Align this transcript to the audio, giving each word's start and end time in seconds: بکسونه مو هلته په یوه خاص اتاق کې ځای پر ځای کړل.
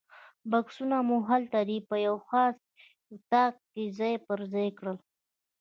بکسونه 0.51 0.97
مو 1.07 1.17
هلته 1.29 1.57
په 1.89 1.95
یوه 2.05 2.21
خاص 2.29 2.57
اتاق 3.13 3.53
کې 3.71 3.83
ځای 3.99 4.15
پر 4.25 4.39
ځای 4.53 4.69
کړل. 4.77 4.97